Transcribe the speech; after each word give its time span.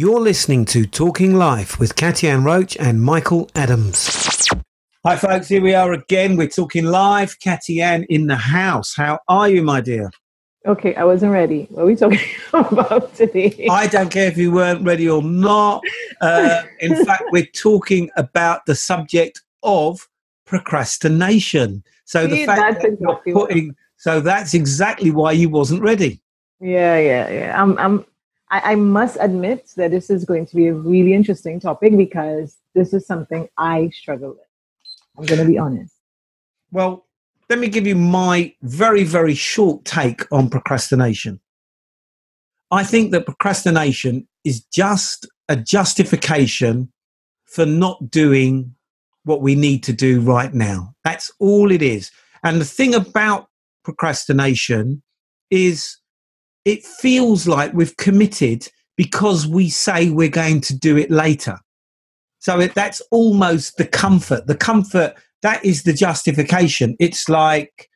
You're 0.00 0.20
listening 0.20 0.64
to 0.64 0.86
Talking 0.86 1.34
Life 1.34 1.78
with 1.78 1.94
Katyann 1.94 2.42
Roach 2.42 2.74
and 2.78 3.02
Michael 3.02 3.50
Adams. 3.54 4.48
Hi, 5.04 5.14
folks. 5.14 5.48
Here 5.48 5.60
we 5.60 5.74
are 5.74 5.92
again. 5.92 6.38
We're 6.38 6.48
talking 6.48 6.86
live. 6.86 7.38
Katyann 7.38 8.06
in 8.08 8.26
the 8.26 8.34
house. 8.34 8.94
How 8.96 9.18
are 9.28 9.50
you, 9.50 9.62
my 9.62 9.82
dear? 9.82 10.10
Okay, 10.64 10.94
I 10.94 11.04
wasn't 11.04 11.32
ready. 11.32 11.66
What 11.68 11.82
are 11.82 11.84
we 11.84 11.96
talking 11.96 12.18
about 12.54 13.14
today? 13.14 13.68
I 13.70 13.88
don't 13.88 14.10
care 14.10 14.26
if 14.26 14.38
you 14.38 14.52
weren't 14.52 14.86
ready 14.86 15.06
or 15.06 15.22
not. 15.22 15.82
Uh, 16.22 16.62
in 16.78 17.04
fact, 17.04 17.24
we're 17.30 17.44
talking 17.54 18.08
about 18.16 18.64
the 18.64 18.76
subject 18.76 19.42
of 19.62 20.08
procrastination. 20.46 21.84
So 22.06 22.26
See, 22.26 22.36
the 22.36 22.46
fact 22.46 22.80
that 22.80 22.92
exactly 22.92 23.32
you're 23.32 23.34
putting, 23.34 23.76
so 23.98 24.20
that's 24.22 24.54
exactly 24.54 25.10
why 25.10 25.32
you 25.32 25.50
wasn't 25.50 25.82
ready. 25.82 26.22
Yeah, 26.58 26.98
yeah, 26.98 27.28
yeah. 27.28 27.62
I'm, 27.62 27.76
I'm, 27.76 28.06
I, 28.50 28.72
I 28.72 28.74
must 28.74 29.16
admit 29.20 29.72
that 29.76 29.90
this 29.90 30.10
is 30.10 30.24
going 30.24 30.46
to 30.46 30.56
be 30.56 30.66
a 30.66 30.74
really 30.74 31.14
interesting 31.14 31.60
topic 31.60 31.96
because 31.96 32.56
this 32.74 32.92
is 32.92 33.06
something 33.06 33.48
I 33.56 33.90
struggle 33.90 34.30
with. 34.30 34.38
I'm 35.18 35.24
going 35.24 35.40
to 35.40 35.46
be 35.46 35.58
honest. 35.58 35.94
Well, 36.72 37.06
let 37.48 37.58
me 37.58 37.68
give 37.68 37.86
you 37.86 37.96
my 37.96 38.54
very, 38.62 39.04
very 39.04 39.34
short 39.34 39.84
take 39.84 40.30
on 40.32 40.50
procrastination. 40.50 41.40
I 42.70 42.84
think 42.84 43.10
that 43.10 43.26
procrastination 43.26 44.28
is 44.44 44.62
just 44.72 45.26
a 45.48 45.56
justification 45.56 46.92
for 47.44 47.66
not 47.66 48.10
doing 48.10 48.74
what 49.24 49.42
we 49.42 49.56
need 49.56 49.82
to 49.84 49.92
do 49.92 50.20
right 50.20 50.54
now. 50.54 50.94
That's 51.04 51.32
all 51.40 51.72
it 51.72 51.82
is. 51.82 52.10
And 52.44 52.60
the 52.60 52.64
thing 52.64 52.94
about 52.94 53.48
procrastination 53.84 55.02
is 55.50 55.99
it 56.64 56.84
feels 56.84 57.48
like 57.48 57.72
we've 57.72 57.96
committed 57.96 58.68
because 58.96 59.46
we 59.46 59.68
say 59.70 60.10
we're 60.10 60.28
going 60.28 60.60
to 60.60 60.76
do 60.76 60.96
it 60.96 61.10
later. 61.10 61.58
So 62.38 62.60
it, 62.60 62.74
that's 62.74 63.00
almost 63.10 63.76
the 63.76 63.86
comfort. 63.86 64.46
The 64.46 64.56
comfort 64.56 65.14
that 65.42 65.64
is 65.64 65.84
the 65.84 65.92
justification. 65.92 66.96
It's 67.00 67.28
like, 67.28 67.88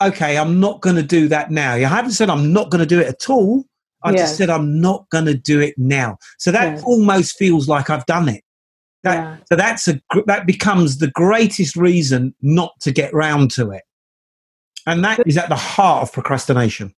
okay, 0.00 0.38
I'm 0.38 0.60
not 0.60 0.80
going 0.82 0.96
to 0.96 1.02
do 1.02 1.28
that 1.28 1.50
now. 1.50 1.74
I 1.74 1.80
haven't 1.80 2.12
said 2.12 2.30
I'm 2.30 2.52
not 2.52 2.70
going 2.70 2.80
to 2.80 2.86
do 2.86 3.00
it 3.00 3.08
at 3.08 3.28
all. 3.28 3.64
I 4.02 4.12
just 4.12 4.36
said 4.36 4.50
I'm 4.50 4.80
not 4.80 5.08
going 5.10 5.24
to 5.24 5.34
do 5.34 5.60
it 5.60 5.74
now. 5.76 6.18
So 6.38 6.52
that 6.52 6.82
almost 6.84 7.36
feels 7.38 7.66
like 7.66 7.90
I've 7.90 8.06
done 8.06 8.28
it. 8.28 8.44
That, 9.02 9.16
Yeah. 9.16 9.36
So 9.48 9.56
that's 9.56 9.88
a 9.88 10.00
that 10.26 10.46
becomes 10.46 10.98
the 10.98 11.10
greatest 11.10 11.76
reason 11.76 12.34
not 12.40 12.72
to 12.80 12.92
get 12.92 13.12
round 13.12 13.50
to 13.52 13.70
it, 13.72 13.82
and 14.86 15.04
that 15.04 15.20
is 15.26 15.36
at 15.36 15.48
the 15.48 15.56
heart 15.56 16.02
of 16.02 16.12
procrastination. 16.12 16.94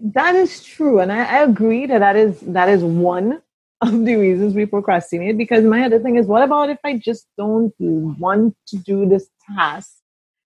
That 0.00 0.34
is 0.34 0.62
true, 0.62 1.00
and 1.00 1.10
I, 1.10 1.38
I 1.38 1.42
agree 1.42 1.86
that 1.86 2.00
that 2.00 2.16
is 2.16 2.40
that 2.40 2.68
is 2.68 2.82
one 2.84 3.40
of 3.80 4.04
the 4.04 4.16
reasons 4.16 4.54
we 4.54 4.66
procrastinate. 4.66 5.38
Because 5.38 5.64
my 5.64 5.84
other 5.84 5.98
thing 5.98 6.16
is, 6.16 6.26
what 6.26 6.42
about 6.42 6.70
if 6.70 6.78
I 6.84 6.98
just 6.98 7.26
don't 7.38 7.72
want 7.78 8.56
to 8.68 8.76
do 8.76 9.08
this 9.08 9.28
task 9.54 9.90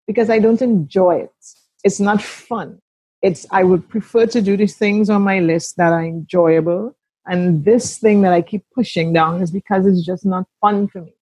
because 0.07 0.31
I 0.31 0.39
don't 0.39 0.63
enjoy 0.63 1.17
it? 1.17 1.33
It's 1.83 2.01
not 2.01 2.23
fun. 2.23 2.81
It's 3.23 3.47
I 3.51 3.65
would 3.65 3.89
prefer 3.89 4.27
to 4.27 4.41
do 4.41 4.57
these 4.57 4.77
things 4.77 5.11
on 5.11 5.23
my 5.23 5.41
list 5.41 5.77
that 5.77 5.93
are 5.93 6.05
enjoyable, 6.05 6.97
and 7.27 7.65
this 7.65 7.99
thing 7.99 8.23
that 8.23 8.33
I 8.33 8.43
keep 8.43 8.65
pushing 8.75 9.13
down 9.13 9.43
is 9.43 9.51
because 9.51 9.85
it's 9.87 10.05
just 10.05 10.25
not 10.25 10.47
fun 10.61 10.89
for 10.89 11.03
me. 11.03 11.15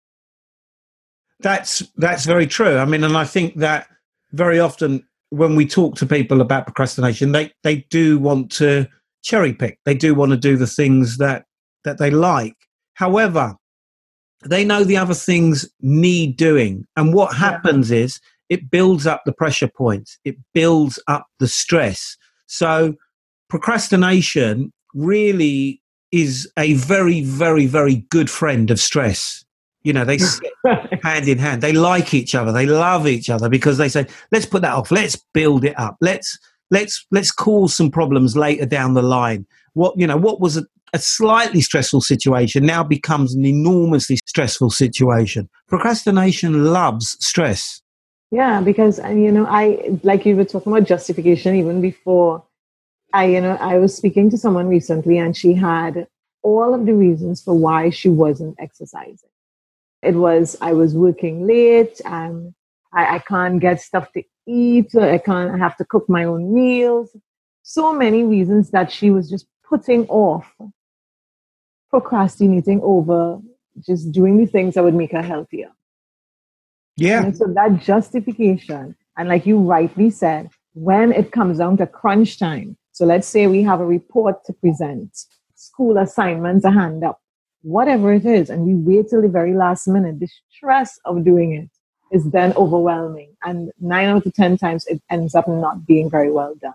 That's 1.40 1.82
that's 1.96 2.26
very 2.26 2.46
true. 2.46 2.76
I 2.76 2.84
mean, 2.84 3.04
and 3.04 3.16
I 3.16 3.24
think 3.24 3.56
that 3.56 3.88
very 4.32 4.60
often 4.60 5.07
when 5.30 5.54
we 5.54 5.66
talk 5.66 5.96
to 5.96 6.06
people 6.06 6.40
about 6.40 6.66
procrastination, 6.66 7.32
they 7.32 7.52
they 7.62 7.86
do 7.90 8.18
want 8.18 8.50
to 8.52 8.86
cherry 9.22 9.52
pick. 9.52 9.78
They 9.84 9.94
do 9.94 10.14
want 10.14 10.30
to 10.30 10.36
do 10.36 10.56
the 10.56 10.66
things 10.66 11.18
that 11.18 11.44
that 11.84 11.98
they 11.98 12.10
like. 12.10 12.56
However, 12.94 13.56
they 14.44 14.64
know 14.64 14.84
the 14.84 14.96
other 14.96 15.14
things 15.14 15.68
need 15.80 16.36
doing, 16.36 16.86
and 16.96 17.12
what 17.12 17.32
Yeah. 17.32 17.38
happens 17.38 17.90
is 17.90 18.20
it 18.48 18.70
builds 18.70 19.06
up 19.06 19.22
the 19.26 19.32
pressure 19.32 19.68
points. 19.68 20.18
It 20.24 20.36
builds 20.54 20.98
up 21.06 21.26
the 21.38 21.48
stress. 21.48 22.16
So 22.46 22.94
procrastination 23.50 24.72
really 24.94 25.82
is 26.12 26.50
a 26.58 26.72
very, 26.74 27.22
very, 27.22 27.66
very 27.66 28.06
good 28.10 28.30
friend 28.30 28.70
of 28.70 28.80
stress. 28.80 29.44
You 29.82 29.92
know, 29.92 30.04
they 30.04 30.18
sit 30.18 30.52
hand 31.02 31.28
in 31.28 31.38
hand. 31.38 31.62
They 31.62 31.72
like 31.72 32.14
each 32.14 32.34
other. 32.34 32.52
They 32.52 32.66
love 32.66 33.06
each 33.06 33.30
other 33.30 33.48
because 33.48 33.78
they 33.78 33.88
say, 33.88 34.06
"Let's 34.32 34.46
put 34.46 34.62
that 34.62 34.74
off. 34.74 34.90
Let's 34.90 35.16
build 35.34 35.64
it 35.64 35.78
up. 35.78 35.96
Let's 36.00 36.38
let's 36.70 37.06
let's 37.10 37.30
cause 37.30 37.74
some 37.74 37.90
problems 37.90 38.36
later 38.36 38.66
down 38.66 38.94
the 38.94 39.02
line." 39.02 39.46
What 39.74 39.98
you 39.98 40.06
know, 40.06 40.16
what 40.16 40.40
was 40.40 40.56
a, 40.56 40.64
a 40.92 40.98
slightly 40.98 41.60
stressful 41.60 42.00
situation 42.00 42.66
now 42.66 42.82
becomes 42.82 43.34
an 43.34 43.44
enormously 43.44 44.16
stressful 44.26 44.70
situation. 44.70 45.48
Procrastination 45.68 46.64
loves 46.64 47.16
stress. 47.24 47.80
Yeah, 48.30 48.60
because 48.60 49.00
uh, 49.00 49.08
you 49.08 49.32
know, 49.32 49.46
I 49.46 49.98
like 50.02 50.26
you 50.26 50.36
were 50.36 50.44
talking 50.44 50.72
about 50.72 50.86
justification 50.86 51.54
even 51.54 51.80
before. 51.80 52.44
I 53.12 53.24
you 53.26 53.40
know 53.40 53.56
I 53.60 53.78
was 53.78 53.96
speaking 53.96 54.28
to 54.30 54.38
someone 54.38 54.68
recently, 54.68 55.18
and 55.18 55.36
she 55.36 55.54
had 55.54 56.06
all 56.42 56.74
of 56.74 56.86
the 56.86 56.94
reasons 56.94 57.42
for 57.42 57.54
why 57.54 57.90
she 57.90 58.08
wasn't 58.08 58.56
exercising. 58.58 59.27
It 60.02 60.14
was 60.14 60.56
I 60.60 60.72
was 60.72 60.94
working 60.94 61.46
late, 61.46 62.00
and 62.04 62.54
I, 62.92 63.16
I 63.16 63.18
can't 63.20 63.60
get 63.60 63.80
stuff 63.80 64.12
to 64.12 64.22
eat. 64.46 64.94
I 64.94 65.18
can't. 65.18 65.54
I 65.54 65.58
have 65.58 65.76
to 65.78 65.84
cook 65.84 66.08
my 66.08 66.24
own 66.24 66.54
meals. 66.54 67.16
So 67.62 67.92
many 67.92 68.22
reasons 68.22 68.70
that 68.70 68.90
she 68.90 69.10
was 69.10 69.28
just 69.28 69.46
putting 69.68 70.06
off, 70.06 70.50
procrastinating 71.90 72.80
over 72.82 73.40
just 73.86 74.12
doing 74.12 74.38
the 74.38 74.46
things 74.46 74.74
that 74.74 74.84
would 74.84 74.94
make 74.94 75.12
her 75.12 75.22
healthier. 75.22 75.70
Yeah, 76.96 77.24
And 77.24 77.36
so 77.36 77.46
that 77.46 77.80
justification, 77.80 78.96
and 79.16 79.28
like 79.28 79.46
you 79.46 79.58
rightly 79.58 80.10
said, 80.10 80.50
when 80.74 81.12
it 81.12 81.30
comes 81.30 81.58
down 81.58 81.76
to 81.76 81.86
crunch 81.86 82.38
time, 82.38 82.76
so 82.92 83.04
let's 83.04 83.28
say 83.28 83.46
we 83.46 83.62
have 83.62 83.80
a 83.80 83.86
report 83.86 84.44
to 84.46 84.52
present, 84.52 85.16
school 85.54 85.98
assignments 85.98 86.64
a 86.64 86.70
hand 86.70 87.04
up, 87.04 87.20
whatever 87.62 88.12
it 88.12 88.24
is, 88.24 88.50
and 88.50 88.64
we 88.64 88.74
wait 88.74 89.10
till 89.10 89.22
the 89.22 89.28
very 89.28 89.54
last 89.54 89.86
minute, 89.88 90.20
the 90.20 90.28
stress 90.50 90.98
of 91.04 91.24
doing 91.24 91.52
it 91.52 91.70
is 92.14 92.30
then 92.30 92.52
overwhelming. 92.54 93.34
And 93.44 93.70
nine 93.80 94.08
out 94.08 94.26
of 94.26 94.34
10 94.34 94.56
times 94.58 94.86
it 94.86 95.02
ends 95.10 95.34
up 95.34 95.46
not 95.48 95.86
being 95.86 96.10
very 96.10 96.30
well 96.30 96.54
done. 96.60 96.74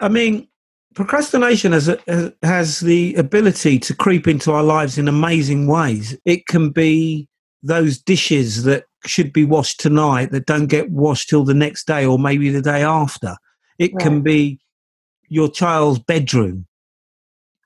I 0.00 0.08
mean, 0.08 0.48
procrastination 0.94 1.72
has, 1.72 1.88
a, 1.88 2.34
has 2.42 2.80
the 2.80 3.14
ability 3.14 3.78
to 3.80 3.94
creep 3.94 4.26
into 4.26 4.52
our 4.52 4.62
lives 4.62 4.98
in 4.98 5.08
amazing 5.08 5.66
ways. 5.66 6.18
It 6.24 6.46
can 6.46 6.70
be 6.70 7.28
those 7.62 7.98
dishes 7.98 8.64
that 8.64 8.84
should 9.06 9.32
be 9.32 9.44
washed 9.44 9.80
tonight 9.80 10.30
that 10.32 10.46
don't 10.46 10.66
get 10.66 10.90
washed 10.90 11.28
till 11.28 11.44
the 11.44 11.54
next 11.54 11.86
day 11.86 12.04
or 12.04 12.18
maybe 12.18 12.50
the 12.50 12.62
day 12.62 12.82
after. 12.82 13.36
It 13.78 13.98
can 13.98 14.20
be 14.20 14.60
your 15.28 15.50
child's 15.50 16.00
bedroom 16.00 16.66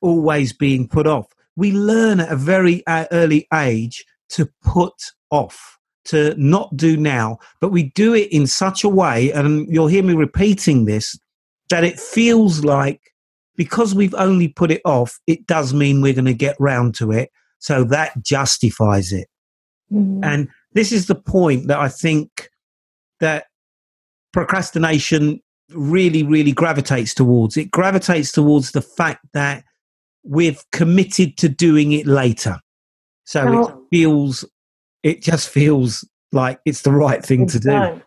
always 0.01 0.53
being 0.53 0.87
put 0.87 1.07
off. 1.07 1.27
We 1.57 1.73
learn 1.73 2.21
at 2.21 2.33
a 2.33 2.37
very 2.37 2.87
uh, 2.87 3.07
early 3.13 3.47
age 3.53 4.05
to 4.31 4.49
put 4.63 4.95
off, 5.31 5.79
to 6.07 6.35
not 6.37 6.77
do 6.77 6.97
now, 6.97 7.39
but 7.61 7.71
we 7.71 7.91
do 7.91 8.15
it 8.15 8.31
in 8.33 8.47
such 8.47 8.85
a 8.85 8.89
way, 8.89 9.31
and 9.33 9.67
you'll 9.69 9.87
hear 9.87 10.03
me 10.03 10.15
repeating 10.15 10.85
this, 10.85 11.19
that 11.71 11.85
it 11.85 11.99
feels 11.99 12.65
like 12.65 13.01
because 13.57 13.95
we've 13.95 14.15
only 14.15 14.49
put 14.49 14.71
it 14.71 14.83
off, 14.85 15.19
it 15.27 15.47
does 15.47 15.73
mean 15.73 16.01
we're 16.01 16.13
going 16.13 16.25
to 16.25 16.35
get 16.35 16.57
round 16.59 16.95
to 16.97 17.13
it. 17.13 17.31
So 17.59 17.85
that 17.85 18.23
justifies 18.23 19.13
it. 19.13 19.29
And 20.25 20.49
this 20.73 20.91
is 20.91 21.07
the 21.07 21.15
point 21.15 21.69
that 21.69 21.79
I 21.79 21.89
think 21.89 22.51
that 23.21 23.47
procrastination 24.33 25.41
really, 25.71 26.25
really 26.25 26.53
gravitates 26.53 27.15
towards. 27.15 27.57
It 27.57 27.71
gravitates 27.71 28.33
towards 28.33 28.73
the 28.73 28.83
fact 28.83 29.25
that 29.35 29.65
we've 30.25 30.65
committed 30.73 31.37
to 31.39 31.49
doing 31.49 31.93
it 31.93 32.07
later. 32.07 32.59
So 33.25 33.63
it 33.63 33.75
feels, 33.91 34.45
it 35.03 35.23
just 35.23 35.49
feels 35.49 36.07
like 36.33 36.61
it's 36.65 36.83
the 36.83 36.93
right 36.93 37.25
thing 37.25 37.47
to 37.49 37.57
It's 37.57 37.67
do. 37.67 38.03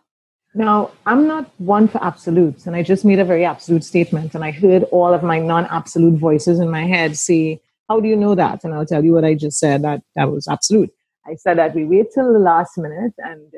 Now, 0.54 0.90
I'm 1.06 1.26
not 1.26 1.50
one 1.58 1.88
for 1.88 2.02
absolutes, 2.02 2.66
and 2.66 2.74
I 2.74 2.82
just 2.82 3.04
made 3.04 3.18
a 3.18 3.24
very 3.24 3.44
absolute 3.44 3.84
statement, 3.84 4.34
and 4.34 4.44
I 4.44 4.50
heard 4.50 4.84
all 4.84 5.12
of 5.12 5.22
my 5.22 5.38
non-absolute 5.38 6.18
voices 6.18 6.58
in 6.58 6.70
my 6.70 6.84
head 6.86 7.16
say, 7.16 7.60
"How 7.88 8.00
do 8.00 8.08
you 8.08 8.16
know 8.16 8.34
that?" 8.34 8.64
And 8.64 8.74
I'll 8.74 8.86
tell 8.86 9.04
you 9.04 9.12
what 9.12 9.24
I 9.24 9.34
just 9.34 9.58
said. 9.58 9.82
That 9.82 10.02
that 10.16 10.30
was 10.32 10.48
absolute. 10.48 10.90
I 11.26 11.34
said 11.34 11.58
that 11.58 11.74
we 11.74 11.84
wait 11.84 12.06
till 12.12 12.32
the 12.32 12.38
last 12.38 12.78
minute, 12.78 13.12
and 13.18 13.52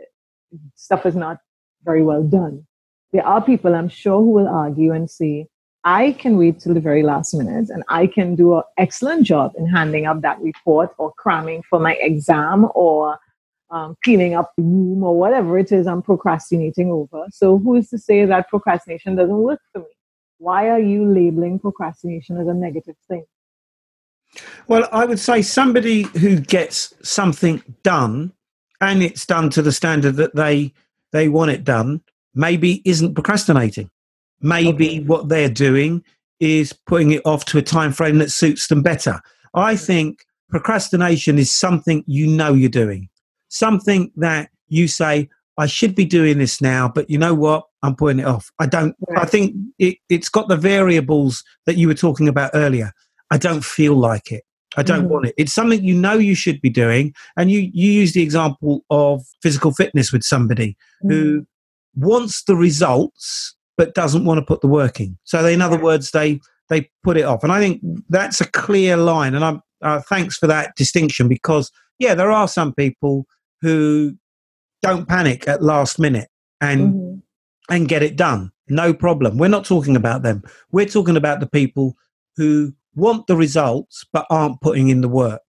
stuff 0.75 1.07
is 1.07 1.15
not 1.15 1.39
very 1.85 2.03
well 2.03 2.25
done. 2.25 2.67
There 3.13 3.25
are 3.25 3.41
people, 3.41 3.75
I'm 3.75 3.89
sure, 3.89 4.19
who 4.19 4.33
will 4.33 4.49
argue 4.49 4.93
and 4.93 5.09
say, 5.09 5.47
"I 5.85 6.13
can 6.13 6.37
wait 6.37 6.61
till 6.61 6.75
the 6.75 6.81
very 6.81 7.03
last 7.03 7.35
minute, 7.35 7.71
and 7.71 7.83
I 7.89 8.07
can 8.07 8.35
do 8.35 8.57
an 8.57 8.63
excellent 8.79 9.25
job 9.25 9.53
in 9.57 9.67
handing 9.67 10.07
up 10.07 10.21
that 10.23 10.41
report 10.41 10.91
or 10.99 11.13
cramming 11.13 11.63
for 11.69 11.79
my 11.79 11.95
exam 11.95 12.69
or." 12.75 13.19
um, 13.71 13.97
cleaning 14.03 14.35
up 14.35 14.53
the 14.57 14.63
room 14.63 15.03
or 15.03 15.17
whatever 15.17 15.59
it 15.59 15.73
is 15.73 15.87
I'm 15.87 16.03
procrastinating 16.03 16.91
over. 16.91 17.27
So 17.31 17.59
who 17.59 17.77
is 17.77 17.89
to 17.91 17.99
say 17.99 18.25
that 18.25 18.49
procrastination 18.49 19.17
doesn't 19.17 19.37
work 19.37 19.61
for 19.73 19.81
me? 19.81 19.87
Why 20.39 20.69
are 20.69 20.81
you 20.81 21.05
labeling 21.07 21.59
procrastination 21.59 22.37
as 22.39 22.49
a 22.49 22.55
negative 22.55 22.97
thing? 23.09 23.25
Well, 24.69 24.89
I 24.93 25.05
would 25.05 25.19
say 25.19 25.43
somebody 25.43 26.03
who 26.03 26.41
gets 26.41 26.95
something 27.03 27.63
done 27.83 28.33
and 28.81 29.03
it's 29.03 29.27
done 29.27 29.51
to 29.51 29.63
the 29.63 29.73
standard 29.73 30.17
that 30.17 30.35
they 30.35 30.73
they 31.13 31.29
want 31.29 31.51
it 31.51 31.65
done 31.65 32.01
maybe 32.35 32.81
isn't 32.85 33.15
procrastinating. 33.15 33.91
Maybe 34.41 34.89
okay. 34.89 35.01
what 35.01 35.29
they're 35.29 35.51
doing 35.51 36.05
is 36.39 36.73
putting 36.73 37.13
it 37.13 37.23
off 37.25 37.45
to 37.47 37.59
a 37.59 37.63
time 37.63 37.93
frame 37.93 38.19
that 38.19 38.31
suits 38.31 38.69
them 38.69 38.83
better. 38.83 39.21
I 39.55 39.77
think 39.77 40.25
procrastination 40.49 41.39
is 41.39 41.51
something 41.51 42.03
you 42.07 42.27
know 42.27 42.55
you're 42.55 42.69
doing. 42.69 43.09
Something 43.49 44.11
that 44.17 44.51
you 44.69 44.89
say, 44.89 45.29
I 45.59 45.67
should 45.67 45.95
be 45.95 46.05
doing 46.05 46.39
this 46.39 46.61
now, 46.61 46.89
but 46.89 47.11
you 47.11 47.19
know 47.19 47.35
what? 47.35 47.65
I'm 47.83 47.95
putting 47.95 48.21
it 48.21 48.27
off. 48.27 48.51
I 48.59 48.67
don't, 48.67 48.95
I 49.17 49.27
think 49.27 49.55
it, 49.79 49.99
it's 50.09 50.29
got 50.29 50.49
the 50.49 50.57
variables 50.57 51.45
that 51.67 51.77
you 51.77 51.89
were 51.89 51.95
talking 51.95 52.29
about 52.29 52.53
earlier. 52.55 52.93
I 53.31 53.37
don't 53.37 53.65
feel 53.65 53.95
like 53.95 54.33
it. 54.33 54.45
I 54.77 54.83
don't 54.83 55.01
mm-hmm. 55.01 55.09
want 55.09 55.27
it. 55.27 55.35
It's 55.37 55.53
something 55.53 55.83
you 55.83 55.95
know 55.95 56.15
you 56.15 56.35
should 56.35 56.61
be 56.61 56.71
doing. 56.71 57.13
And 57.37 57.51
you, 57.51 57.71
you 57.73 57.91
use 57.91 58.13
the 58.13 58.23
example 58.23 58.85
of 58.91 59.23
physical 59.43 59.73
fitness 59.73 60.13
with 60.13 60.23
somebody 60.23 60.77
mm-hmm. 61.05 61.11
who 61.11 61.47
wants 61.97 62.45
the 62.45 62.57
results, 62.57 63.57
but 63.81 63.95
doesn't 63.95 64.27
want 64.27 64.37
to 64.37 64.45
put 64.45 64.61
the 64.61 64.69
work 64.69 65.01
in. 65.01 65.17
So, 65.25 65.43
they, 65.43 65.55
in 65.55 65.63
other 65.63 65.81
words, 65.81 66.11
they, 66.11 66.39
they 66.69 66.91
put 67.03 67.17
it 67.17 67.23
off. 67.23 67.43
And 67.43 67.51
I 67.51 67.61
think 67.61 67.81
that's 68.11 68.39
a 68.39 68.51
clear 68.51 68.99
line. 68.99 69.35
And 69.35 69.43
I'm, 69.43 69.63
uh, 69.81 70.03
thanks 70.03 70.37
for 70.37 70.47
that 70.49 70.77
distinction 70.77 71.29
because, 71.29 71.73
yeah, 71.99 72.15
there 72.15 72.31
are 72.31 72.47
some 72.47 72.75
people 72.75 73.25
who 73.63 74.17
don't 74.83 75.09
panic 75.09 75.49
at 75.49 75.63
last 75.63 75.99
minute 75.99 76.29
and 76.61 76.93
mm-hmm. 76.93 77.75
and 77.75 77.89
get 77.89 78.03
it 78.03 78.17
done. 78.17 78.53
No 78.69 78.93
problem. 78.93 79.39
We're 79.39 79.49
not 79.49 79.65
talking 79.65 79.97
about 79.97 80.25
them. 80.25 80.43
We're 80.73 80.85
talking 80.85 81.17
about 81.17 81.41
the 81.41 81.49
people 81.49 81.97
who 82.37 82.75
want 82.95 83.29
the 83.29 83.37
results 83.37 84.05
but 84.13 84.27
aren't 84.29 84.61
putting 84.61 84.91
in 84.91 85.01
the 85.01 85.09
work 85.09 85.41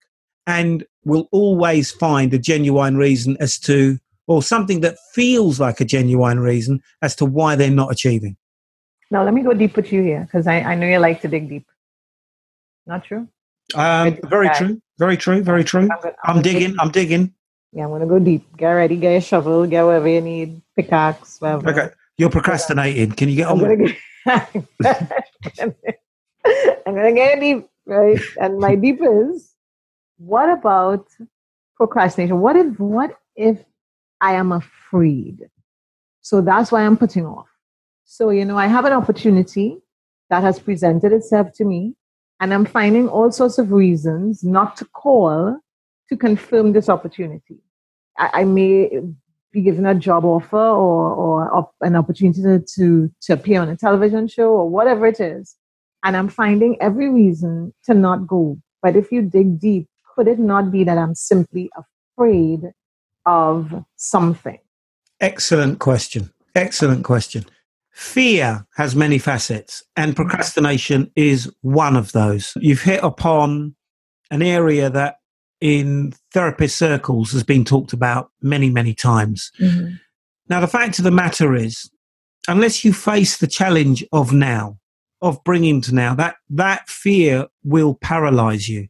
and 0.47 0.85
will 1.03 1.27
always 1.33 1.91
find 1.91 2.33
a 2.33 2.39
genuine 2.39 2.95
reason 2.95 3.35
as 3.41 3.59
to 3.59 3.99
or 4.27 4.43
something 4.43 4.81
that 4.81 4.97
feels 5.13 5.59
like 5.59 5.81
a 5.81 5.85
genuine 5.85 6.39
reason 6.39 6.81
as 7.01 7.15
to 7.17 7.25
why 7.25 7.55
they're 7.55 7.69
not 7.69 7.91
achieving. 7.91 8.37
Now 9.09 9.23
let 9.23 9.33
me 9.33 9.41
go 9.41 9.53
deep 9.53 9.75
with 9.75 9.91
you 9.91 10.03
here 10.03 10.21
because 10.21 10.47
I, 10.47 10.61
I 10.61 10.75
know 10.75 10.87
you 10.87 10.99
like 10.99 11.21
to 11.21 11.27
dig 11.27 11.49
deep. 11.49 11.67
Not 12.87 13.03
true? 13.03 13.27
Um, 13.75 14.17
very 14.23 14.49
true. 14.49 14.81
Very 14.97 15.17
true. 15.17 15.41
Very 15.41 15.63
true. 15.63 15.89
I'm, 15.91 16.11
I'm, 16.23 16.37
I'm 16.37 16.41
digging. 16.41 16.75
I'm 16.79 16.91
digging. 16.91 17.33
Yeah, 17.73 17.85
I'm 17.85 17.91
gonna 17.91 18.05
go 18.05 18.19
deep. 18.19 18.45
Get 18.57 18.69
ready, 18.69 18.97
get 18.97 19.15
a 19.15 19.21
shovel, 19.21 19.65
get 19.65 19.83
whatever 19.83 20.07
you 20.07 20.21
need, 20.21 20.61
pickaxe, 20.75 21.39
whatever. 21.39 21.69
Okay. 21.69 21.89
You're 22.17 22.29
procrastinating. 22.29 23.13
Can 23.13 23.29
you 23.29 23.37
get 23.37 23.47
on 23.47 23.63
I'm 23.63 23.79
with 23.79 23.81
it? 23.81 23.97
I'm 26.85 26.95
gonna 26.95 27.13
get 27.13 27.39
deep, 27.39 27.67
right? 27.85 28.19
And 28.39 28.59
my 28.59 28.75
deep 28.75 28.99
is 29.01 29.53
what 30.17 30.49
about 30.49 31.07
procrastination? 31.77 32.39
What 32.39 32.55
if 32.55 32.79
what 32.79 33.17
if 33.35 33.63
I 34.21 34.33
am 34.33 34.51
afraid? 34.51 35.49
So 36.21 36.41
that's 36.41 36.71
why 36.71 36.85
I'm 36.85 36.97
putting 36.97 37.25
off. 37.25 37.47
So, 38.05 38.29
you 38.29 38.45
know, 38.45 38.57
I 38.57 38.67
have 38.67 38.85
an 38.85 38.93
opportunity 38.93 39.77
that 40.29 40.43
has 40.43 40.59
presented 40.59 41.11
itself 41.11 41.47
to 41.55 41.65
me, 41.65 41.95
and 42.39 42.53
I'm 42.53 42.65
finding 42.65 43.07
all 43.09 43.31
sorts 43.31 43.57
of 43.57 43.71
reasons 43.71 44.43
not 44.43 44.77
to 44.77 44.85
call 44.85 45.59
to 46.09 46.17
confirm 46.17 46.73
this 46.73 46.89
opportunity. 46.89 47.59
I, 48.17 48.29
I 48.33 48.43
may 48.43 48.91
be 49.51 49.61
given 49.61 49.85
a 49.85 49.95
job 49.95 50.23
offer 50.23 50.57
or, 50.57 51.15
or 51.15 51.71
an 51.81 51.95
opportunity 51.95 52.41
to, 52.41 52.59
to, 52.75 53.11
to 53.21 53.33
appear 53.33 53.61
on 53.61 53.69
a 53.69 53.75
television 53.75 54.27
show 54.27 54.49
or 54.49 54.69
whatever 54.69 55.05
it 55.05 55.19
is. 55.19 55.55
And 56.03 56.15
I'm 56.15 56.29
finding 56.29 56.77
every 56.81 57.09
reason 57.09 57.73
to 57.85 57.93
not 57.93 58.27
go. 58.27 58.57
But 58.81 58.95
if 58.95 59.11
you 59.11 59.21
dig 59.21 59.59
deep, 59.59 59.87
could 60.15 60.27
it 60.27 60.39
not 60.39 60.71
be 60.71 60.83
that 60.83 60.97
I'm 60.97 61.15
simply 61.15 61.69
afraid 61.75 62.71
of 63.25 63.73
something? 63.95 64.59
Excellent 65.19 65.79
question. 65.79 66.31
Excellent 66.55 67.03
question. 67.03 67.45
Fear 67.91 68.65
has 68.75 68.95
many 68.95 69.17
facets, 69.17 69.83
and 69.95 70.15
procrastination 70.15 71.11
is 71.15 71.51
one 71.61 71.95
of 71.95 72.11
those. 72.13 72.53
You've 72.55 72.81
hit 72.81 73.01
upon 73.03 73.75
an 74.31 74.41
area 74.41 74.89
that 74.89 75.17
in 75.59 76.13
therapist 76.33 76.77
circles 76.77 77.31
has 77.33 77.43
been 77.43 77.63
talked 77.63 77.93
about 77.93 78.31
many, 78.41 78.69
many 78.69 78.93
times. 78.93 79.51
Mm-hmm. 79.59 79.95
Now, 80.49 80.59
the 80.59 80.67
fact 80.67 80.97
of 80.97 81.03
the 81.03 81.11
matter 81.11 81.53
is, 81.53 81.89
unless 82.47 82.83
you 82.83 82.93
face 82.93 83.37
the 83.37 83.47
challenge 83.47 84.03
of 84.11 84.33
now, 84.33 84.79
of 85.21 85.43
bringing 85.43 85.81
to 85.81 85.93
now, 85.93 86.15
that, 86.15 86.35
that 86.49 86.89
fear 86.89 87.47
will 87.63 87.93
paralyze 87.93 88.67
you. 88.67 88.87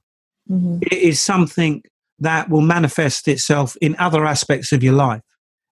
Mm-hmm. 0.50 0.80
It 0.84 0.94
is 0.94 1.22
something 1.22 1.84
that 2.22 2.50
will 2.50 2.62
manifest 2.62 3.28
itself 3.28 3.76
in 3.82 3.96
other 3.98 4.26
aspects 4.26 4.72
of 4.72 4.84
your 4.84 4.94
life 4.94 5.22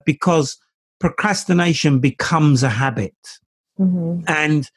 because 0.06 0.58
procrastination 1.00 2.00
becomes 2.00 2.64
a 2.64 2.70
habit. 2.70 3.16
Mm-hmm. 3.80 4.24
And 4.28 4.70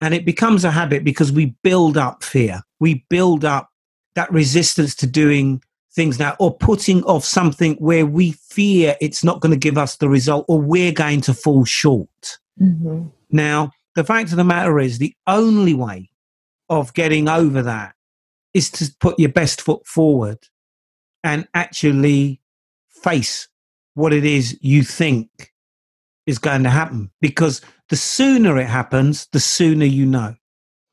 and 0.00 0.12
it 0.12 0.26
becomes 0.26 0.64
a 0.64 0.70
habit 0.70 1.02
because 1.02 1.32
we 1.32 1.54
build 1.62 1.96
up 1.96 2.22
fear. 2.22 2.60
We 2.78 3.06
build 3.08 3.44
up 3.44 3.70
that 4.14 4.30
resistance 4.30 4.94
to 4.96 5.06
doing 5.06 5.62
things 5.94 6.18
now 6.18 6.36
or 6.38 6.54
putting 6.56 7.02
off 7.04 7.24
something 7.24 7.74
where 7.76 8.04
we 8.04 8.32
fear 8.32 8.96
it's 9.00 9.24
not 9.24 9.40
going 9.40 9.52
to 9.52 9.58
give 9.58 9.78
us 9.78 9.96
the 9.96 10.08
result 10.08 10.44
or 10.48 10.60
we're 10.60 10.92
going 10.92 11.20
to 11.22 11.32
fall 11.32 11.64
short. 11.64 12.38
Mm-hmm. 12.60 13.06
Now, 13.30 13.70
the 13.94 14.04
fact 14.04 14.30
of 14.30 14.36
the 14.36 14.44
matter 14.44 14.78
is, 14.78 14.98
the 14.98 15.14
only 15.26 15.72
way 15.72 16.10
of 16.68 16.92
getting 16.94 17.28
over 17.28 17.62
that 17.62 17.94
is 18.52 18.70
to 18.70 18.92
put 19.00 19.18
your 19.18 19.30
best 19.30 19.60
foot 19.62 19.86
forward 19.86 20.38
and 21.24 21.48
actually 21.54 22.40
face 23.02 23.48
what 23.94 24.12
it 24.12 24.24
is 24.24 24.56
you 24.60 24.84
think 24.84 25.52
is 26.26 26.38
going 26.38 26.62
to 26.62 26.70
happen. 26.70 27.10
Because 27.20 27.60
the 27.88 27.96
sooner 27.96 28.58
it 28.58 28.68
happens, 28.68 29.26
the 29.32 29.40
sooner 29.40 29.86
you 29.86 30.06
know. 30.06 30.34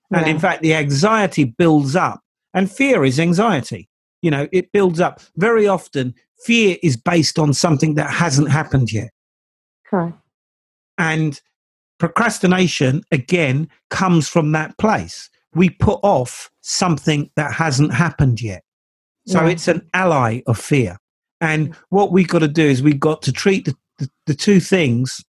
Yeah. 0.09 0.19
And 0.19 0.27
in 0.27 0.39
fact, 0.39 0.61
the 0.61 0.73
anxiety 0.73 1.43
builds 1.43 1.95
up 1.95 2.21
and 2.53 2.71
fear 2.71 3.05
is 3.05 3.19
anxiety. 3.19 3.89
You 4.21 4.31
know, 4.31 4.47
it 4.51 4.71
builds 4.71 4.99
up. 4.99 5.21
Very 5.35 5.67
often, 5.67 6.15
fear 6.45 6.77
is 6.81 6.97
based 6.97 7.37
on 7.37 7.53
something 7.53 7.95
that 7.95 8.09
hasn't 8.09 8.49
happened 8.49 8.91
yet. 8.91 9.11
Correct. 9.85 10.17
And 10.97 11.41
procrastination, 11.97 13.03
again, 13.11 13.69
comes 13.89 14.27
from 14.27 14.51
that 14.51 14.77
place. 14.77 15.29
We 15.53 15.69
put 15.69 15.99
off 16.03 16.51
something 16.61 17.29
that 17.35 17.53
hasn't 17.53 17.93
happened 17.93 18.41
yet. 18.41 18.63
So 19.27 19.41
yeah. 19.41 19.49
it's 19.49 19.67
an 19.67 19.87
ally 19.93 20.41
of 20.47 20.57
fear. 20.57 20.97
And 21.39 21.75
what 21.89 22.11
we've 22.11 22.27
got 22.27 22.39
to 22.39 22.47
do 22.47 22.65
is 22.65 22.81
we've 22.81 22.99
got 22.99 23.21
to 23.23 23.31
treat 23.31 23.65
the, 23.65 23.75
the, 23.97 24.09
the 24.27 24.33
two 24.33 24.59
things 24.59 25.23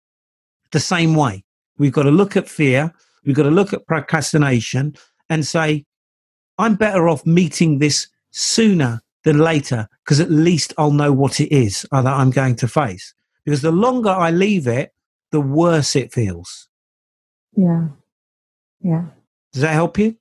the 0.72 0.80
same 0.80 1.14
way. 1.14 1.44
We've 1.78 1.92
got 1.92 2.04
to 2.04 2.10
look 2.10 2.36
at 2.36 2.48
fear, 2.48 2.92
we've 3.24 3.36
got 3.36 3.44
to 3.44 3.50
look 3.50 3.72
at 3.72 3.86
procrastination 3.86 4.96
and 5.30 5.46
say, 5.46 5.84
I'm 6.58 6.74
better 6.74 7.08
off 7.08 7.24
meeting 7.24 7.78
this 7.78 8.08
sooner 8.30 9.00
than 9.24 9.38
later 9.38 9.88
because 10.04 10.20
at 10.20 10.30
least 10.30 10.72
I'll 10.78 10.90
know 10.90 11.12
what 11.12 11.40
it 11.40 11.54
is 11.54 11.86
that 11.92 12.06
I'm 12.06 12.30
going 12.30 12.56
to 12.56 12.68
face. 12.68 13.14
Because 13.44 13.62
the 13.62 13.70
longer 13.72 14.10
I 14.10 14.30
leave 14.30 14.66
it, 14.66 14.92
the 15.30 15.40
worse 15.40 15.94
it 15.94 16.12
feels. 16.12 16.68
Yeah. 17.56 17.88
Yeah. 18.80 19.04
Does 19.52 19.62
that 19.62 19.72
help 19.72 19.98
you? 19.98 20.16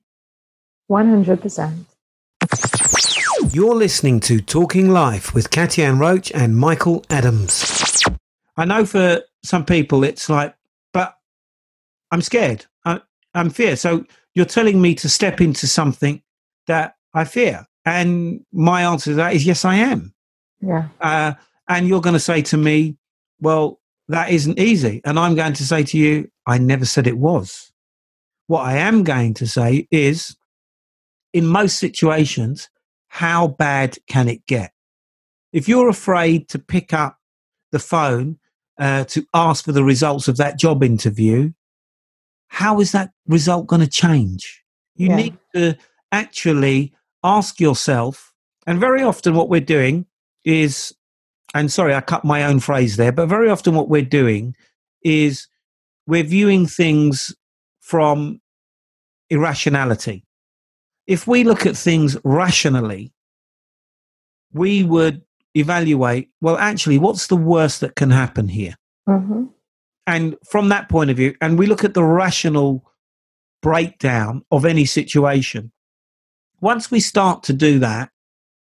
100%. 0.90 1.84
You're 3.58 3.74
listening 3.74 4.20
to 4.20 4.40
Talking 4.40 4.90
Life 4.90 5.34
with 5.34 5.50
Katyann 5.50 5.98
Roach 5.98 6.30
and 6.30 6.56
Michael 6.56 7.04
Adams. 7.10 8.04
I 8.56 8.64
know 8.64 8.86
for 8.86 9.22
some 9.42 9.64
people 9.64 10.04
it's 10.04 10.30
like, 10.30 10.54
but 10.92 11.18
I'm 12.12 12.22
scared. 12.22 12.66
I, 12.84 13.00
I'm 13.34 13.50
fear. 13.50 13.74
So 13.74 14.04
you're 14.36 14.46
telling 14.46 14.80
me 14.80 14.94
to 14.94 15.08
step 15.08 15.40
into 15.40 15.66
something 15.66 16.22
that 16.68 16.94
I 17.14 17.24
fear. 17.24 17.66
And 17.84 18.46
my 18.52 18.82
answer 18.82 19.10
to 19.10 19.14
that 19.16 19.34
is 19.34 19.44
yes, 19.44 19.64
I 19.64 19.74
am. 19.74 20.14
Yeah. 20.60 20.86
Uh, 21.00 21.32
and 21.68 21.88
you're 21.88 22.00
going 22.00 22.14
to 22.14 22.20
say 22.20 22.42
to 22.42 22.56
me, 22.56 22.96
well, 23.40 23.80
that 24.06 24.30
isn't 24.30 24.60
easy. 24.60 25.00
And 25.04 25.18
I'm 25.18 25.34
going 25.34 25.54
to 25.54 25.66
say 25.66 25.82
to 25.82 25.98
you, 25.98 26.30
I 26.46 26.58
never 26.58 26.84
said 26.84 27.08
it 27.08 27.18
was. 27.18 27.72
What 28.46 28.60
I 28.60 28.76
am 28.76 29.02
going 29.02 29.34
to 29.34 29.48
say 29.48 29.88
is, 29.90 30.36
in 31.32 31.44
most 31.44 31.80
situations, 31.80 32.68
how 33.08 33.48
bad 33.48 33.98
can 34.06 34.28
it 34.28 34.46
get? 34.46 34.72
If 35.52 35.68
you're 35.68 35.88
afraid 35.88 36.48
to 36.50 36.58
pick 36.58 36.92
up 36.92 37.18
the 37.72 37.78
phone 37.78 38.38
uh, 38.78 39.04
to 39.04 39.26
ask 39.34 39.64
for 39.64 39.72
the 39.72 39.84
results 39.84 40.28
of 40.28 40.36
that 40.36 40.58
job 40.58 40.82
interview, 40.82 41.52
how 42.48 42.80
is 42.80 42.92
that 42.92 43.10
result 43.26 43.66
going 43.66 43.80
to 43.80 43.88
change? 43.88 44.62
You 44.94 45.08
yeah. 45.08 45.16
need 45.16 45.38
to 45.54 45.78
actually 46.12 46.92
ask 47.24 47.60
yourself, 47.60 48.32
and 48.66 48.78
very 48.80 49.02
often 49.02 49.34
what 49.34 49.48
we're 49.48 49.60
doing 49.60 50.06
is, 50.44 50.94
and 51.54 51.72
sorry, 51.72 51.94
I 51.94 52.00
cut 52.00 52.24
my 52.24 52.44
own 52.44 52.60
phrase 52.60 52.96
there, 52.96 53.12
but 53.12 53.28
very 53.28 53.50
often 53.50 53.74
what 53.74 53.88
we're 53.88 54.02
doing 54.02 54.54
is 55.02 55.48
we're 56.06 56.24
viewing 56.24 56.66
things 56.66 57.34
from 57.80 58.40
irrationality. 59.30 60.24
If 61.08 61.26
we 61.26 61.42
look 61.42 61.66
at 61.66 61.76
things 61.76 62.16
rationally, 62.22 63.12
we 64.52 64.84
would 64.84 65.22
evaluate 65.54 66.28
well, 66.40 66.58
actually, 66.58 66.98
what's 66.98 67.26
the 67.26 67.36
worst 67.36 67.80
that 67.80 67.96
can 67.96 68.10
happen 68.10 68.46
here? 68.46 68.76
Mm-hmm. 69.08 69.46
And 70.06 70.36
from 70.48 70.68
that 70.68 70.88
point 70.88 71.10
of 71.10 71.16
view, 71.16 71.34
and 71.40 71.58
we 71.58 71.66
look 71.66 71.82
at 71.82 71.94
the 71.94 72.04
rational 72.04 72.84
breakdown 73.62 74.44
of 74.50 74.64
any 74.64 74.84
situation, 74.84 75.72
once 76.60 76.90
we 76.90 77.00
start 77.00 77.42
to 77.44 77.52
do 77.52 77.78
that, 77.78 78.10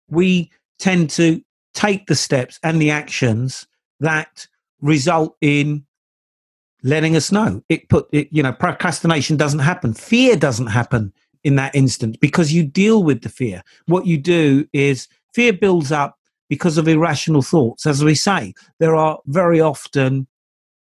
we 0.09 0.49
tend 0.79 1.09
to 1.11 1.41
take 1.73 2.07
the 2.07 2.15
steps 2.15 2.59
and 2.63 2.81
the 2.81 2.91
actions 2.91 3.67
that 3.99 4.47
result 4.81 5.35
in 5.41 5.85
letting 6.83 7.15
us 7.15 7.31
know 7.31 7.61
it 7.69 7.87
put 7.89 8.07
it 8.11 8.27
you 8.31 8.41
know 8.41 8.51
procrastination 8.51 9.37
doesn't 9.37 9.59
happen 9.59 9.93
fear 9.93 10.35
doesn't 10.35 10.67
happen 10.67 11.13
in 11.43 11.55
that 11.55 11.73
instant 11.75 12.19
because 12.19 12.53
you 12.53 12.63
deal 12.63 13.03
with 13.03 13.21
the 13.21 13.29
fear 13.29 13.63
what 13.87 14.05
you 14.05 14.17
do 14.17 14.65
is 14.73 15.07
fear 15.33 15.53
builds 15.53 15.91
up 15.91 16.17
because 16.49 16.77
of 16.77 16.87
irrational 16.87 17.41
thoughts 17.41 17.85
as 17.85 18.03
we 18.03 18.15
say 18.15 18.53
there 18.79 18.95
are 18.95 19.19
very 19.27 19.59
often 19.59 20.27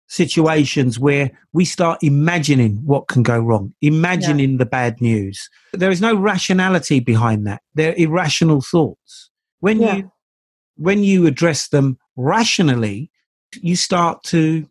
situations 0.08 1.00
where 1.00 1.32
we 1.54 1.66
start 1.66 1.98
imagining 2.04 2.75
what 2.86 3.08
can 3.08 3.24
go 3.24 3.40
wrong 3.40 3.74
imagining 3.82 4.52
yeah. 4.52 4.58
the 4.58 4.66
bad 4.66 5.02
news 5.02 5.50
there 5.74 5.90
is 5.90 6.00
no 6.02 6.16
rationality 6.16 7.00
behind 7.00 7.48
that 7.48 7.62
they're 7.74 7.96
irrational 7.98 8.62
thoughts 8.62 9.32
when 9.62 9.82
yeah. 9.82 9.96
you 9.96 10.12
when 10.78 11.04
you 11.04 11.25
address 11.25 11.70
them 11.70 11.98
rationally 12.16 13.10
you 13.62 13.75
start 13.75 14.22
to 14.24 14.68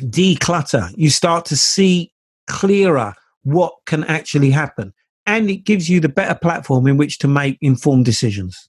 declutter. 0.00 0.92
You 0.96 1.10
start 1.10 1.44
to 1.46 1.56
see 1.56 2.12
clearer 2.46 3.14
what 3.44 3.74
can 3.86 4.04
actually 4.04 4.50
happen. 4.50 4.92
And 5.26 5.48
it 5.48 5.64
gives 5.64 5.88
you 5.88 6.00
the 6.00 6.08
better 6.08 6.34
platform 6.34 6.86
in 6.86 6.96
which 6.96 7.18
to 7.18 7.28
make 7.28 7.56
informed 7.60 8.04
decisions. 8.04 8.68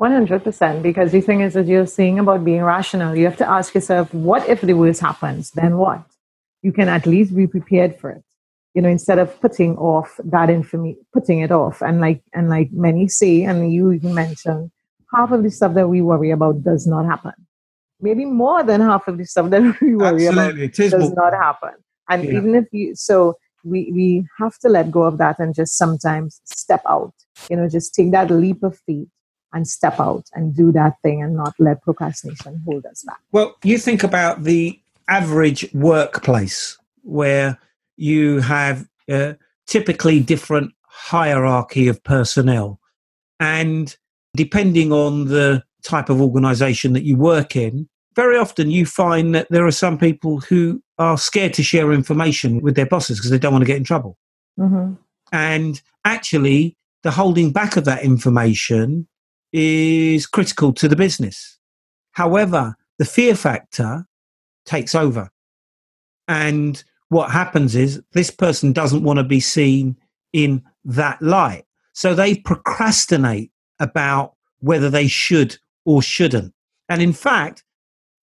100%. 0.00 0.82
Because 0.82 1.10
the 1.10 1.20
thing 1.20 1.40
is, 1.40 1.56
as 1.56 1.68
you're 1.68 1.86
saying 1.86 2.18
about 2.18 2.44
being 2.44 2.62
rational, 2.62 3.16
you 3.16 3.24
have 3.24 3.38
to 3.38 3.48
ask 3.48 3.74
yourself, 3.74 4.12
what 4.14 4.48
if 4.48 4.60
the 4.60 4.74
worst 4.74 5.00
happens? 5.00 5.50
Then 5.52 5.78
what? 5.78 6.02
You 6.62 6.72
can 6.72 6.88
at 6.88 7.06
least 7.06 7.34
be 7.34 7.46
prepared 7.46 7.98
for 7.98 8.10
it. 8.10 8.22
You 8.74 8.82
know, 8.82 8.90
instead 8.90 9.18
of 9.18 9.40
putting 9.40 9.76
off 9.78 10.20
that 10.22 10.50
information, 10.50 11.00
putting 11.12 11.40
it 11.40 11.50
off. 11.50 11.80
And 11.80 12.00
like, 12.00 12.22
and 12.34 12.50
like 12.50 12.70
many 12.72 13.08
say, 13.08 13.42
and 13.44 13.72
you 13.72 13.92
even 13.92 14.14
mentioned, 14.14 14.70
half 15.14 15.32
of 15.32 15.42
the 15.42 15.50
stuff 15.50 15.74
that 15.74 15.88
we 15.88 16.02
worry 16.02 16.30
about 16.30 16.62
does 16.62 16.86
not 16.86 17.06
happen 17.06 17.32
maybe 18.00 18.24
more 18.24 18.62
than 18.62 18.80
half 18.80 19.08
of 19.08 19.18
the 19.18 19.24
stuff 19.24 19.50
that 19.50 19.62
we 19.80 19.96
worry 19.96 20.28
Absolutely. 20.28 20.64
about 20.64 21.00
does 21.00 21.12
not 21.12 21.32
happen. 21.32 21.72
And 22.08 22.24
yeah. 22.24 22.32
even 22.32 22.54
if 22.54 22.66
you, 22.72 22.94
so 22.94 23.36
we, 23.66 23.90
we 23.92 24.26
have 24.38 24.58
to 24.60 24.68
let 24.68 24.90
go 24.90 25.02
of 25.02 25.18
that 25.18 25.38
and 25.38 25.54
just 25.54 25.76
sometimes 25.76 26.40
step 26.44 26.82
out, 26.88 27.12
you 27.50 27.56
know, 27.56 27.68
just 27.68 27.94
take 27.94 28.12
that 28.12 28.30
leap 28.30 28.62
of 28.62 28.78
faith 28.86 29.08
and 29.52 29.66
step 29.66 29.98
out 29.98 30.24
and 30.34 30.54
do 30.54 30.72
that 30.72 30.94
thing 31.02 31.22
and 31.22 31.36
not 31.36 31.54
let 31.58 31.82
procrastination 31.82 32.62
hold 32.64 32.84
us 32.86 33.02
back. 33.02 33.18
Well, 33.32 33.56
you 33.64 33.78
think 33.78 34.02
about 34.02 34.44
the 34.44 34.78
average 35.08 35.72
workplace 35.72 36.78
where 37.02 37.58
you 37.96 38.40
have 38.40 38.88
uh, 39.10 39.34
typically 39.66 40.20
different 40.20 40.72
hierarchy 40.82 41.88
of 41.88 42.02
personnel 42.04 42.80
and 43.40 43.96
depending 44.34 44.92
on 44.92 45.26
the 45.26 45.62
type 45.82 46.08
of 46.08 46.20
organization 46.20 46.92
that 46.92 47.04
you 47.04 47.16
work 47.16 47.56
in, 47.56 47.88
very 48.14 48.36
often 48.36 48.70
you 48.70 48.86
find 48.86 49.34
that 49.34 49.46
there 49.50 49.66
are 49.66 49.72
some 49.72 49.98
people 49.98 50.40
who 50.40 50.82
are 50.98 51.18
scared 51.18 51.54
to 51.54 51.62
share 51.62 51.92
information 51.92 52.60
with 52.60 52.74
their 52.74 52.86
bosses 52.86 53.18
because 53.18 53.30
they 53.30 53.38
don't 53.38 53.52
want 53.52 53.62
to 53.62 53.66
get 53.66 53.76
in 53.76 53.84
trouble. 53.84 54.18
Mm-hmm. 54.58 54.94
And 55.32 55.82
actually, 56.04 56.76
the 57.02 57.10
holding 57.10 57.52
back 57.52 57.76
of 57.76 57.84
that 57.84 58.02
information 58.02 59.06
is 59.52 60.26
critical 60.26 60.72
to 60.74 60.88
the 60.88 60.96
business. 60.96 61.58
However, 62.12 62.76
the 62.98 63.04
fear 63.04 63.34
factor 63.34 64.06
takes 64.64 64.94
over. 64.94 65.30
And 66.28 66.82
what 67.08 67.30
happens 67.30 67.76
is 67.76 68.02
this 68.12 68.30
person 68.30 68.72
doesn't 68.72 69.04
want 69.04 69.18
to 69.18 69.24
be 69.24 69.40
seen 69.40 69.96
in 70.32 70.62
that 70.84 71.20
light. 71.22 71.64
So 71.92 72.14
they 72.14 72.36
procrastinate 72.36 73.50
about 73.78 74.34
whether 74.60 74.90
they 74.90 75.06
should 75.06 75.58
or 75.84 76.02
shouldn't. 76.02 76.52
And 76.88 77.00
in 77.02 77.12
fact, 77.12 77.62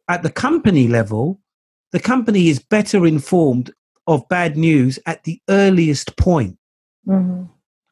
at 0.08 0.24
the 0.24 0.32
company 0.32 0.88
level, 0.88 1.40
the 1.94 2.00
company 2.00 2.50
is 2.50 2.60
better 2.60 3.06
informed 3.06 3.72
of 4.08 4.28
bad 4.28 4.58
news 4.58 5.00
at 5.06 5.24
the 5.24 5.40
earliest 5.48 6.18
point 6.18 6.58
mm-hmm. 7.08 7.44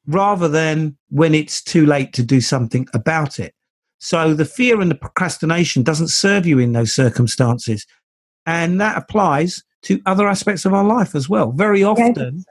rather 0.08 0.50
than 0.50 0.98
when 1.10 1.34
it's 1.34 1.62
too 1.62 1.86
late 1.86 2.12
to 2.14 2.24
do 2.24 2.42
something 2.42 2.88
about 2.94 3.40
it. 3.40 3.54
So 4.00 4.34
the 4.34 4.44
fear 4.44 4.82
and 4.82 4.90
the 4.90 4.96
procrastination 4.96 5.84
doesn't 5.84 6.10
serve 6.10 6.46
you 6.48 6.58
in 6.58 6.74
those 6.74 6.94
circumstances. 6.94 7.86
And 8.48 8.82
that 8.82 8.98
applies 8.98 9.64
to 9.84 10.02
other 10.08 10.28
aspects 10.28 10.66
of 10.66 10.74
our 10.74 10.84
life 10.84 11.14
as 11.14 11.30
well. 11.30 11.52
Very 11.52 11.84
often, 11.84 12.44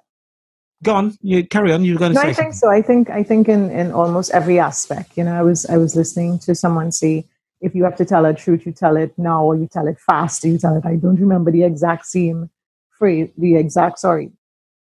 go 0.83 0.95
on 0.95 1.17
you 1.21 1.47
carry 1.47 1.73
on 1.73 1.85
you 1.85 1.95
are 1.95 1.99
going 1.99 2.13
to 2.13 2.17
no, 2.17 2.23
say 2.23 2.31
i 2.31 2.33
think 2.33 2.55
so 2.55 2.71
i 2.71 2.81
think 2.81 3.11
i 3.11 3.23
think 3.23 3.51
in 3.51 3.71
in 3.71 3.93
almost 3.93 4.31
every 4.31 4.59
aspect 4.59 5.15
you 5.15 5.23
know 5.23 5.35
i 5.35 5.43
was 5.43 5.67
i 5.67 5.77
was 5.77 5.95
listening 5.95 6.39
to 6.39 6.55
someone 6.55 6.91
say 6.91 7.23
if 7.61 7.75
you 7.75 7.85
have 7.85 7.97
to 7.97 8.05
tell 8.05 8.25
a 8.25 8.35
truth 8.35 8.67
you 8.67 8.73
tell 8.73 8.97
it 8.97 9.17
now 9.19 9.45
or 9.45 9.57
you 9.57 9.67
tell 9.67 9.87
it 9.87 9.99
fast 9.99 10.45
you 10.45 10.59
tell 10.59 10.77
it 10.77 10.85
i 10.87 10.97
don't 10.97 11.21
remember 11.21 11.51
the 11.51 11.63
exact 11.63 12.07
same 12.07 12.51
phrase 12.91 13.31
the 13.39 13.57
exact 13.57 13.99
sorry 13.99 14.31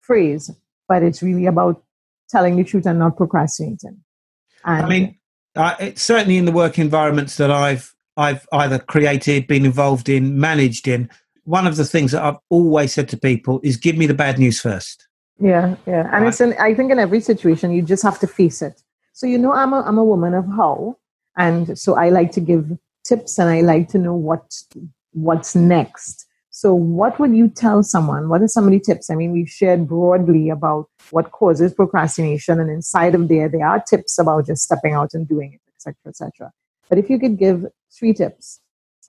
phrase 0.01 0.51
but 0.87 1.03
it's 1.03 1.21
really 1.21 1.45
about 1.45 1.83
telling 2.29 2.55
the 2.55 2.63
truth 2.63 2.85
and 2.85 2.99
not 2.99 3.17
procrastinating 3.17 3.97
and 4.65 4.85
i 4.85 4.89
mean 4.89 5.17
uh, 5.55 5.75
it's 5.79 6.03
certainly 6.03 6.37
in 6.37 6.45
the 6.45 6.51
work 6.51 6.77
environments 6.77 7.37
that 7.37 7.51
i've 7.51 7.93
i've 8.15 8.47
either 8.51 8.79
created 8.79 9.47
been 9.47 9.65
involved 9.65 10.09
in 10.09 10.39
managed 10.39 10.87
in 10.87 11.09
one 11.45 11.65
of 11.65 11.75
the 11.77 11.85
things 11.85 12.11
that 12.11 12.23
i've 12.23 12.37
always 12.49 12.93
said 12.93 13.07
to 13.07 13.17
people 13.17 13.59
is 13.63 13.77
give 13.77 13.97
me 13.97 14.05
the 14.05 14.13
bad 14.13 14.37
news 14.37 14.59
first 14.59 15.07
yeah, 15.39 15.75
yeah, 15.85 16.09
and 16.11 16.23
right. 16.23 16.27
it's 16.27 16.41
in. 16.41 16.55
I 16.59 16.73
think 16.73 16.91
in 16.91 16.99
every 16.99 17.21
situation 17.21 17.71
you 17.71 17.81
just 17.81 18.03
have 18.03 18.19
to 18.19 18.27
face 18.27 18.61
it. 18.61 18.81
So 19.13 19.27
you 19.27 19.37
know, 19.37 19.53
I'm 19.53 19.73
a 19.73 19.81
I'm 19.81 19.97
a 19.97 20.03
woman 20.03 20.33
of 20.33 20.45
how, 20.47 20.97
and 21.37 21.77
so 21.77 21.95
I 21.95 22.09
like 22.09 22.31
to 22.33 22.41
give 22.41 22.77
tips 23.05 23.37
and 23.39 23.49
I 23.49 23.61
like 23.61 23.89
to 23.89 23.97
know 23.97 24.15
what 24.15 24.61
what's 25.13 25.55
next. 25.55 26.25
So 26.49 26.73
what 26.73 27.19
would 27.19 27.35
you 27.35 27.49
tell 27.49 27.83
someone? 27.83 28.29
What 28.29 28.41
are 28.41 28.47
some 28.47 28.65
of 28.65 28.71
the 28.71 28.79
tips? 28.79 29.11
I 29.11 29.15
mean, 29.15 29.31
we've 29.31 29.49
shared 29.49 29.87
broadly 29.87 30.49
about 30.49 30.89
what 31.11 31.31
causes 31.31 31.73
procrastination, 31.73 32.59
and 32.59 32.69
inside 32.69 33.13
of 33.13 33.27
there, 33.27 33.47
there 33.47 33.65
are 33.65 33.79
tips 33.79 34.17
about 34.17 34.47
just 34.47 34.63
stepping 34.63 34.93
out 34.93 35.13
and 35.13 35.27
doing 35.27 35.53
it, 35.53 35.61
etc., 35.75 35.95
etc. 36.07 36.51
But 36.89 36.97
if 36.97 37.09
you 37.09 37.19
could 37.19 37.37
give 37.37 37.65
three 37.97 38.13
tips 38.13 38.59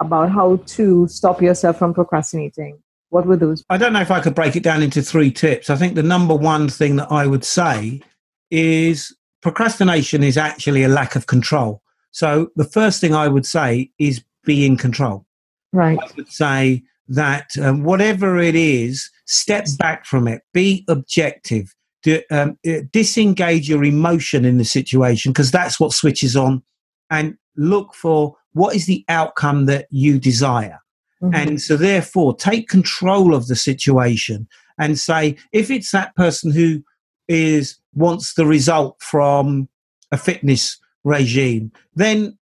about 0.01 0.31
how 0.31 0.57
to 0.57 1.09
stop 1.09 1.41
yourself 1.43 1.79
from 1.79 1.95
procrastinating 1.95 2.83
what 3.11 3.27
were 3.27 3.37
those? 3.37 3.65
I 3.71 3.79
don't 3.79 3.93
know 3.93 4.01
if 4.01 4.11
I 4.11 4.21
could 4.21 4.35
break 4.35 4.57
it 4.57 4.63
down 4.63 4.83
into 4.83 5.03
three 5.03 5.31
tips. 5.31 5.71
I 5.71 5.77
think 5.77 5.95
the 5.95 6.03
number 6.03 6.35
one 6.35 6.69
thing 6.69 6.97
that 6.97 7.11
I 7.11 7.27
would 7.27 7.45
say 7.45 8.03
is 8.51 9.17
procrastination 9.43 10.23
is 10.23 10.37
actually 10.37 10.85
a 10.85 10.89
lack 10.89 11.17
of 11.17 11.27
control. 11.27 11.83
So 12.11 12.51
the 12.57 12.65
first 12.65 13.01
thing 13.01 13.15
I 13.15 13.29
would 13.29 13.47
say 13.47 13.91
is 13.99 14.23
be 14.45 14.65
in 14.65 14.77
control. 14.77 15.27
Right. 15.73 15.99
I 16.01 16.11
would 16.17 16.33
say 16.33 16.83
that 17.09 17.57
um, 17.59 17.85
whatever 17.85 18.39
it 18.39 18.55
is, 18.55 19.11
step 19.27 19.67
back 19.79 20.07
from 20.07 20.29
it, 20.29 20.43
be 20.53 20.85
objective, 20.89 21.75
do, 22.03 22.21
um, 22.31 22.59
uh, 22.67 22.81
disengage 22.93 23.69
your 23.69 23.85
emotion 23.85 24.45
in 24.45 24.59
the 24.59 24.65
situation 24.65 25.33
because 25.33 25.51
that's 25.51 25.79
what 25.79 25.93
switches 25.93 26.37
on, 26.37 26.63
and 27.11 27.37
look 27.57 27.95
for 27.95 28.37
what 28.53 28.75
is 28.75 28.87
the 28.87 29.05
outcome 29.09 29.67
that 29.67 29.87
you 29.91 30.19
desire. 30.19 30.79
Mm-hmm. 31.23 31.35
And 31.35 31.61
so, 31.61 31.77
therefore, 31.77 32.37
take 32.37 32.69
control 32.69 33.35
of 33.35 33.49
the 33.49 33.57
situation 33.57 34.47
and 34.79 34.99
say, 34.99 35.37
if 35.53 35.71
it's 35.71 35.91
that 35.91 36.15
person 36.15 36.53
who 36.53 36.83
is 37.27 37.79
wants 37.95 38.35
the 38.35 38.47
result 38.47 39.01
from 39.03 39.69
a 40.13 40.17
fitness 40.17 40.79
regime, 41.09 41.73
then 41.95 42.37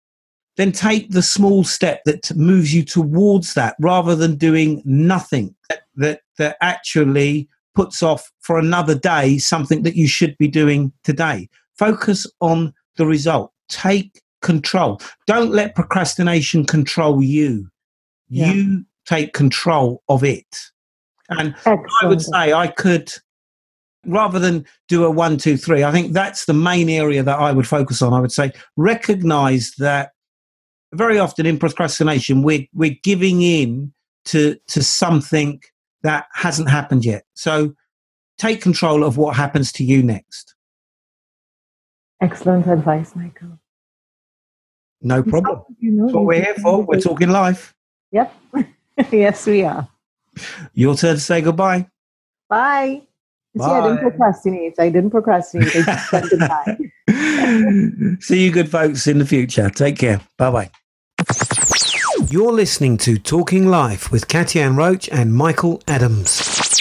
then 0.56 0.72
take 0.72 1.10
the 1.10 1.22
small 1.22 1.64
step 1.64 2.00
that 2.04 2.34
moves 2.34 2.74
you 2.74 2.82
towards 2.82 3.54
that, 3.54 3.76
rather 3.80 4.16
than 4.16 4.36
doing 4.36 4.82
nothing 4.84 5.54
that 5.68 5.82
that, 5.96 6.20
that 6.38 6.56
actually 6.60 7.48
puts 7.74 8.02
off 8.02 8.32
for 8.40 8.58
another 8.58 8.94
day 8.94 9.38
something 9.38 9.82
that 9.82 9.96
you 9.96 10.08
should 10.08 10.36
be 10.38 10.48
doing 10.48 10.92
today. 11.04 11.48
Focus 11.78 12.26
on 12.40 12.72
the 12.96 13.06
result. 13.06 13.52
Take 13.68 14.22
control. 14.40 15.00
Don't 15.26 15.52
let 15.52 15.74
procrastination 15.74 16.64
control 16.64 17.22
you 17.22 17.70
yeah. 18.28 18.52
you 18.52 18.84
take 19.06 19.32
control 19.32 20.02
of 20.08 20.24
it. 20.24 20.56
And 21.28 21.50
Excellent. 21.50 21.86
I 22.02 22.06
would 22.06 22.22
say 22.22 22.52
I 22.52 22.68
could, 22.68 23.12
rather 24.06 24.38
than 24.38 24.64
do 24.88 25.04
a 25.04 25.10
one, 25.10 25.36
two, 25.36 25.56
three, 25.56 25.84
I 25.84 25.92
think 25.92 26.12
that's 26.12 26.46
the 26.46 26.54
main 26.54 26.88
area 26.88 27.22
that 27.22 27.38
I 27.38 27.52
would 27.52 27.66
focus 27.66 28.02
on. 28.02 28.12
I 28.12 28.20
would 28.20 28.32
say 28.32 28.52
recognize 28.76 29.72
that 29.78 30.12
very 30.94 31.18
often 31.18 31.46
in 31.46 31.58
procrastination, 31.58 32.42
we're, 32.42 32.66
we're 32.72 32.96
giving 33.02 33.42
in 33.42 33.92
to, 34.26 34.56
to 34.68 34.82
something 34.82 35.60
that 36.02 36.26
hasn't 36.32 36.70
happened 36.70 37.04
yet. 37.04 37.24
So 37.34 37.74
take 38.38 38.60
control 38.60 39.04
of 39.04 39.16
what 39.16 39.36
happens 39.36 39.72
to 39.72 39.84
you 39.84 40.02
next. 40.02 40.54
Excellent 42.20 42.66
advice, 42.66 43.14
Michael. 43.14 43.58
No 45.02 45.22
problem. 45.22 45.62
You 45.78 45.90
know, 45.90 46.04
That's 46.06 46.14
what 46.14 46.24
we're 46.24 46.42
here 46.42 46.54
for. 46.54 46.82
We're 46.82 47.00
talking 47.00 47.28
life. 47.28 47.74
Yep. 48.12 48.34
yes, 49.12 49.46
we 49.46 49.62
are. 49.62 49.88
Your 50.74 50.94
turn 50.94 51.16
to 51.16 51.20
say 51.20 51.40
goodbye. 51.42 51.86
Bye. 52.48 53.02
You 53.56 53.62
See, 53.62 53.70
I 53.70 53.80
didn't 53.80 53.98
procrastinate. 54.00 54.74
I 54.78 54.90
didn't 54.90 55.10
procrastinate. 55.10 55.74
I 55.74 55.82
just 55.82 56.30
goodbye. 56.30 56.76
See 58.20 58.44
you 58.44 58.52
good 58.52 58.70
folks 58.70 59.06
in 59.06 59.18
the 59.18 59.24
future. 59.24 59.70
Take 59.70 59.98
care. 59.98 60.20
Bye 60.36 60.50
bye. 60.50 60.70
You're 62.28 62.52
listening 62.52 62.98
to 62.98 63.16
Talking 63.16 63.66
Life 63.66 64.12
with 64.12 64.28
Kathy 64.28 64.60
Ann 64.60 64.76
Roach 64.76 65.08
and 65.08 65.34
Michael 65.34 65.82
Adams. 65.88 66.76